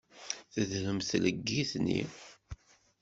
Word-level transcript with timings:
Tedrem 0.53 0.99
tleggit-nni. 1.01 2.01